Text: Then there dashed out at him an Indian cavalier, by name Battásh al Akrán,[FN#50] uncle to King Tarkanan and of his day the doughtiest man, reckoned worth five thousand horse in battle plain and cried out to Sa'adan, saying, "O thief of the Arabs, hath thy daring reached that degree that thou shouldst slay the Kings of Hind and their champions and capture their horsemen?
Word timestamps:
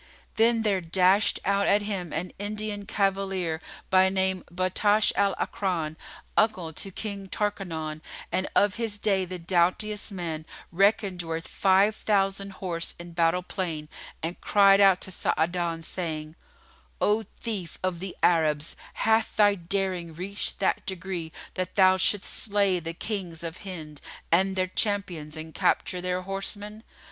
Then 0.35 0.63
there 0.63 0.81
dashed 0.81 1.39
out 1.45 1.67
at 1.67 1.83
him 1.83 2.11
an 2.11 2.33
Indian 2.39 2.87
cavalier, 2.87 3.61
by 3.91 4.09
name 4.09 4.43
Battásh 4.51 5.11
al 5.15 5.35
Akrán,[FN#50] 5.35 5.95
uncle 6.35 6.73
to 6.73 6.89
King 6.89 7.27
Tarkanan 7.29 8.01
and 8.31 8.47
of 8.55 8.75
his 8.81 8.97
day 8.97 9.25
the 9.25 9.37
doughtiest 9.37 10.11
man, 10.11 10.47
reckoned 10.71 11.21
worth 11.21 11.47
five 11.47 11.95
thousand 11.95 12.53
horse 12.53 12.95
in 12.97 13.11
battle 13.11 13.43
plain 13.43 13.89
and 14.23 14.41
cried 14.41 14.81
out 14.81 15.01
to 15.01 15.11
Sa'adan, 15.11 15.83
saying, 15.83 16.35
"O 16.99 17.23
thief 17.39 17.77
of 17.83 17.99
the 17.99 18.17
Arabs, 18.23 18.75
hath 19.05 19.35
thy 19.35 19.53
daring 19.53 20.15
reached 20.15 20.57
that 20.57 20.83
degree 20.87 21.31
that 21.53 21.75
thou 21.75 21.97
shouldst 21.97 22.33
slay 22.33 22.79
the 22.79 22.95
Kings 22.95 23.43
of 23.43 23.59
Hind 23.59 24.01
and 24.31 24.55
their 24.55 24.65
champions 24.65 25.37
and 25.37 25.53
capture 25.53 26.01
their 26.01 26.23
horsemen? 26.23 26.83